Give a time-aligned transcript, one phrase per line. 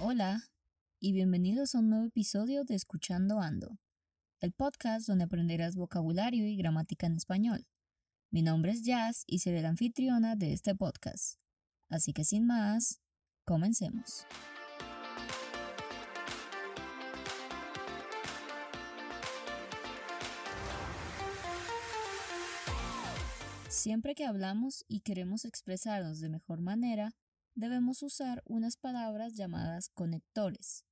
[0.00, 0.42] Hola
[0.98, 3.78] y bienvenidos a un nuevo episodio de Escuchando Ando,
[4.40, 7.64] el podcast donde aprenderás vocabulario y gramática en español.
[8.30, 11.38] Mi nombre es Jazz y seré la anfitriona de este podcast.
[11.88, 13.00] Así que sin más,
[13.44, 14.26] comencemos.
[23.68, 27.14] Siempre que hablamos y queremos expresarnos de mejor manera,
[27.54, 30.84] debemos usar unas palabras llamadas conectores.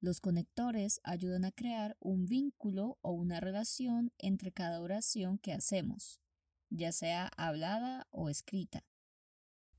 [0.00, 6.20] Los conectores ayudan a crear un vínculo o una relación entre cada oración que hacemos,
[6.70, 8.84] ya sea hablada o escrita.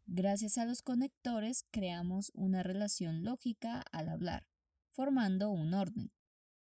[0.05, 4.47] Gracias a los conectores creamos una relación lógica al hablar,
[4.91, 6.11] formando un orden,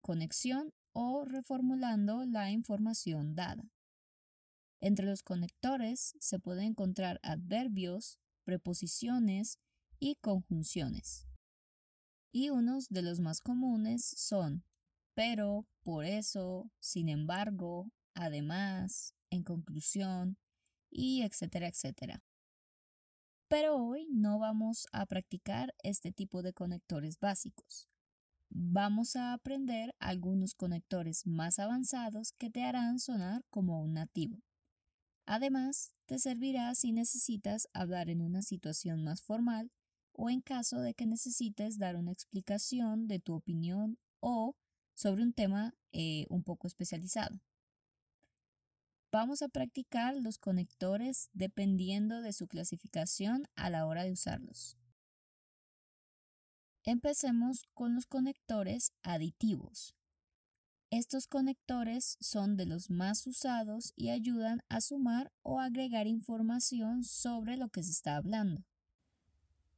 [0.00, 3.70] conexión o reformulando la información dada.
[4.80, 9.58] Entre los conectores se pueden encontrar adverbios, preposiciones
[9.98, 11.26] y conjunciones.
[12.32, 14.64] Y unos de los más comunes son
[15.16, 20.36] pero, por eso, sin embargo, además, en conclusión,
[20.90, 22.22] y etcétera, etcétera.
[23.48, 27.88] Pero hoy no vamos a practicar este tipo de conectores básicos.
[28.50, 34.42] Vamos a aprender algunos conectores más avanzados que te harán sonar como un nativo.
[35.26, 39.72] Además, te servirá si necesitas hablar en una situación más formal
[40.12, 44.56] o en caso de que necesites dar una explicación de tu opinión o
[44.94, 47.40] sobre un tema eh, un poco especializado.
[49.10, 54.78] Vamos a practicar los conectores dependiendo de su clasificación a la hora de usarlos.
[56.84, 59.95] Empecemos con los conectores aditivos.
[60.90, 67.56] Estos conectores son de los más usados y ayudan a sumar o agregar información sobre
[67.56, 68.64] lo que se está hablando.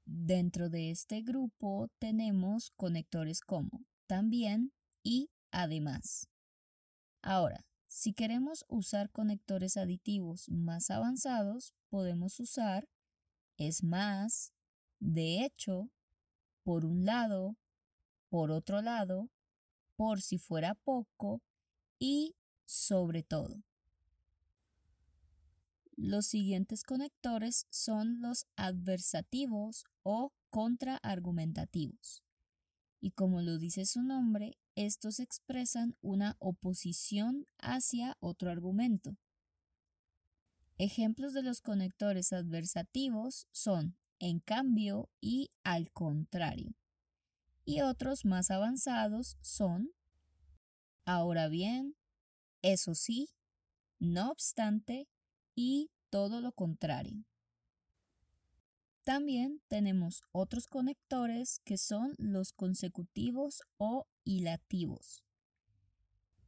[0.05, 4.73] Dentro de este grupo tenemos conectores como también
[5.03, 6.29] y además.
[7.23, 12.87] Ahora, si queremos usar conectores aditivos más avanzados, podemos usar
[13.57, 14.53] es más,
[15.01, 15.91] de hecho,
[16.63, 17.57] por un lado,
[18.29, 19.31] por otro lado,
[19.99, 21.43] por si fuera poco
[21.99, 23.65] y sobre todo.
[25.97, 32.23] Los siguientes conectores son los adversativos o contraargumentativos.
[33.01, 39.17] Y como lo dice su nombre, estos expresan una oposición hacia otro argumento.
[40.77, 46.77] Ejemplos de los conectores adversativos son en cambio y al contrario
[47.69, 49.91] y otros más avanzados son
[51.05, 51.97] ahora bien,
[52.63, 53.29] eso sí,
[53.99, 55.07] no obstante
[55.55, 57.27] y todo lo contrario.
[59.05, 65.23] También tenemos otros conectores que son los consecutivos o hilativos.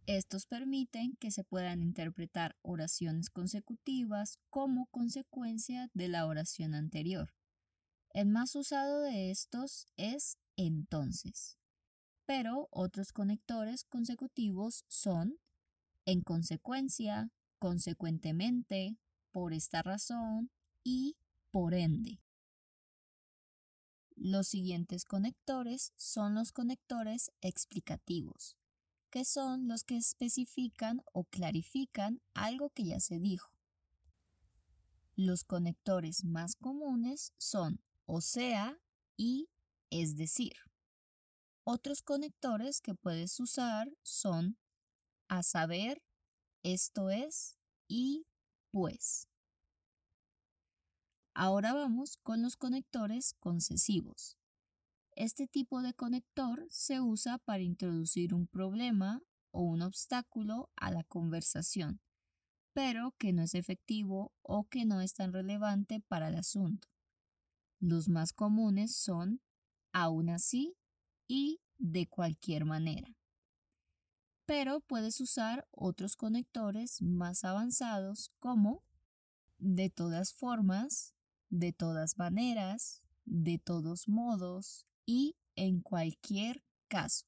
[0.07, 7.35] Estos permiten que se puedan interpretar oraciones consecutivas como consecuencia de la oración anterior.
[8.15, 11.56] El más usado de estos es entonces.
[12.26, 15.38] Pero otros conectores consecutivos son
[16.04, 18.97] en consecuencia, consecuentemente,
[19.32, 20.50] por esta razón
[20.84, 21.16] y
[21.50, 22.21] por ende.
[24.16, 28.56] Los siguientes conectores son los conectores explicativos,
[29.10, 33.50] que son los que especifican o clarifican algo que ya se dijo.
[35.16, 38.78] Los conectores más comunes son o sea
[39.16, 39.48] y
[39.91, 40.55] es decir,
[41.65, 44.59] otros conectores que puedes usar son
[45.28, 46.03] a saber,
[46.62, 47.59] esto es
[47.89, 48.27] y
[48.73, 49.28] pues.
[51.34, 54.37] Ahora vamos con los conectores concesivos.
[55.15, 59.22] Este tipo de conector se usa para introducir un problema
[59.53, 62.01] o un obstáculo a la conversación,
[62.72, 66.89] pero que no es efectivo o que no es tan relevante para el asunto.
[67.81, 69.41] Los más comunes son
[69.92, 70.77] aún así
[71.27, 73.16] y de cualquier manera.
[74.47, 78.83] Pero puedes usar otros conectores más avanzados como
[79.59, 81.15] de todas formas,
[81.51, 87.27] de todas maneras, de todos modos y en cualquier caso.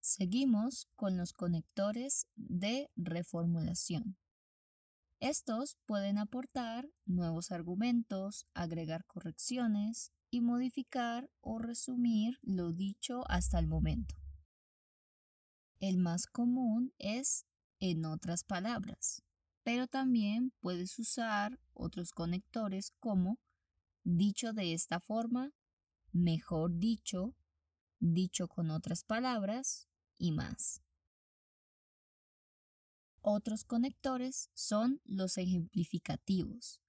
[0.00, 4.16] Seguimos con los conectores de reformulación.
[5.20, 13.66] Estos pueden aportar nuevos argumentos, agregar correcciones y modificar o resumir lo dicho hasta el
[13.66, 14.16] momento.
[15.80, 17.46] El más común es
[17.80, 19.22] en otras palabras,
[19.62, 23.38] pero también puedes usar otros conectores como
[24.02, 25.52] dicho de esta forma
[26.12, 27.34] mejor dicho,
[28.00, 30.82] dicho con otras palabras y más.
[33.20, 36.80] Otros conectores son los ejemplificativos.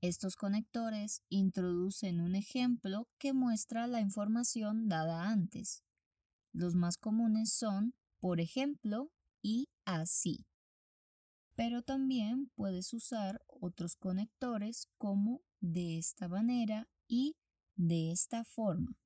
[0.00, 5.82] Estos conectores introducen un ejemplo que muestra la información dada antes.
[6.52, 9.10] Los más comunes son por ejemplo
[9.42, 10.46] y así.
[11.56, 17.36] Pero también puedes usar otros conectores como de esta manera y
[17.74, 18.96] de esta forma.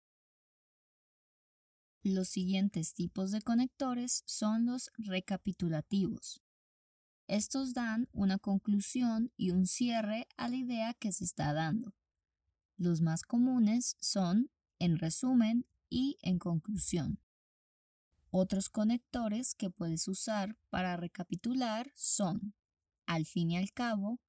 [2.02, 6.42] Los siguientes tipos de conectores son los recapitulativos.
[7.32, 11.94] Estos dan una conclusión y un cierre a la idea que se está dando.
[12.76, 17.20] Los más comunes son en resumen y en conclusión.
[18.30, 22.52] Otros conectores que puedes usar para recapitular son
[23.06, 24.20] al fin y al cabo,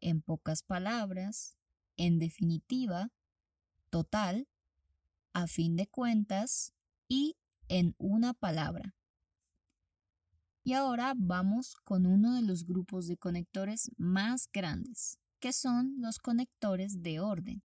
[0.00, 1.58] en pocas palabras,
[1.98, 3.12] en definitiva,
[3.90, 4.48] total,
[5.34, 6.72] a fin de cuentas
[7.06, 7.36] y
[7.68, 8.94] en una palabra.
[10.66, 16.18] Y ahora vamos con uno de los grupos de conectores más grandes, que son los
[16.18, 17.62] conectores de orden.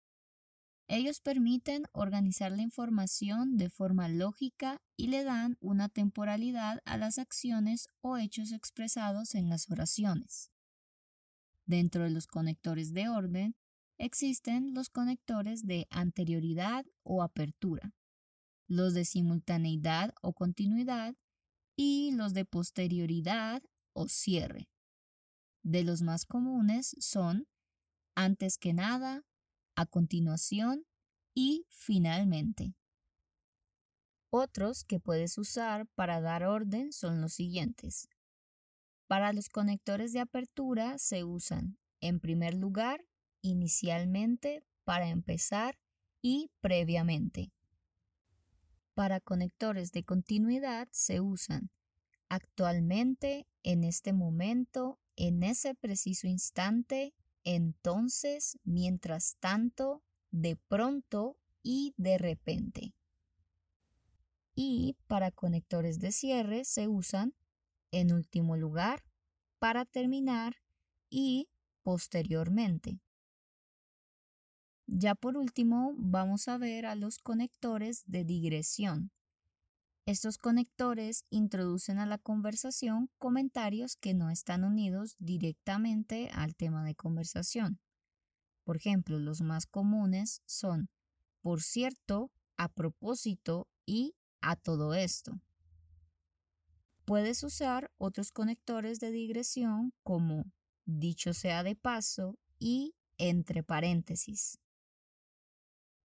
[0.89, 7.19] Ellos permiten organizar la información de forma lógica y le dan una temporalidad a las
[7.19, 10.51] acciones o hechos expresados en las oraciones.
[11.67, 13.57] Dentro de los conectores de orden
[13.99, 17.93] existen los conectores de anterioridad o apertura,
[18.67, 21.15] los de simultaneidad o continuidad
[21.77, 23.63] y los de posterioridad
[23.93, 24.69] o cierre.
[25.63, 27.47] De los más comunes son
[28.15, 29.23] antes que nada,
[29.77, 30.87] a continuación
[31.35, 32.75] y finalmente.
[34.31, 38.09] Otros que puedes usar para dar orden son los siguientes.
[39.07, 43.05] Para los conectores de apertura se usan, en primer lugar,
[43.43, 45.79] inicialmente, para empezar
[46.23, 47.53] y previamente.
[48.97, 51.69] Para conectores de continuidad se usan
[52.31, 57.15] actualmente, en este momento, en ese preciso instante
[57.45, 62.95] entonces, mientras tanto, de pronto y de repente.
[64.55, 67.35] Y para conectores de cierre se usan,
[67.93, 69.05] en último lugar,
[69.59, 70.57] para terminar
[71.11, 71.51] y
[71.83, 72.99] posteriormente.
[74.87, 79.11] Ya por último, vamos a ver a los conectores de digresión.
[80.07, 86.95] Estos conectores introducen a la conversación comentarios que no están unidos directamente al tema de
[86.95, 87.81] conversación.
[88.63, 90.89] Por ejemplo, los más comunes son
[91.47, 95.41] por cierto, a propósito y a todo esto.
[97.05, 100.47] Puedes usar otros conectores de digresión como
[100.87, 104.59] dicho sea de paso y entre paréntesis.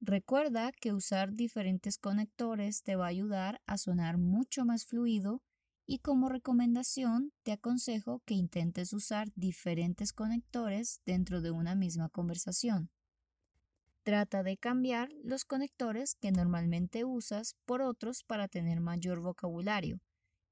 [0.04, 5.44] Recuerda que usar diferentes conectores te va a ayudar a sonar mucho más fluido
[5.86, 12.90] y como recomendación te aconsejo que intentes usar diferentes conectores dentro de una misma conversación.
[14.02, 20.02] Trata de cambiar los conectores que normalmente usas por otros para tener mayor vocabulario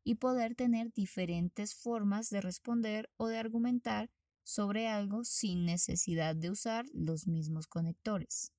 [0.03, 4.11] y poder tener diferentes formas de responder o de argumentar
[4.43, 8.51] sobre algo sin necesidad de usar los mismos conectores.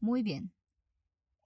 [0.00, 0.52] Muy bien,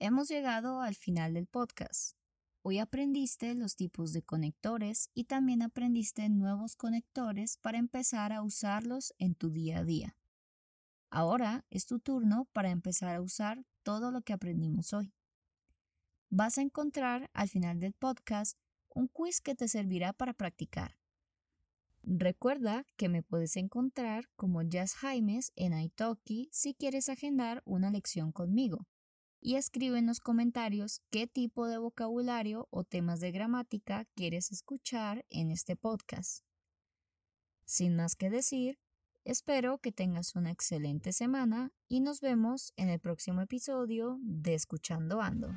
[0.01, 2.17] hemos llegado al final del podcast.
[2.63, 9.15] Hoy aprendiste los tipos de conectores y también aprendiste nuevos conectores para empezar a usarlos
[9.19, 10.17] en tu día a día.
[11.11, 15.15] Ahora es tu turno para empezar a usar todo lo que aprendimos hoy.
[16.29, 21.00] Vas a encontrar al final del podcast un quiz que te servirá para practicar.
[22.03, 28.33] Recuerda que me puedes encontrar como Jazz Jaimes en Italki si quieres agendar una lección
[28.33, 28.87] conmigo.
[29.43, 35.25] Y escribe en los comentarios qué tipo de vocabulario o temas de gramática quieres escuchar
[35.31, 36.45] en este podcast.
[37.65, 38.79] Sin más que decir,
[39.25, 45.23] espero que tengas una excelente semana y nos vemos en el próximo episodio de Escuchando
[45.23, 45.55] Ando.